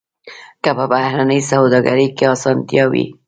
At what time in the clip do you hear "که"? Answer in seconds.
0.63-0.71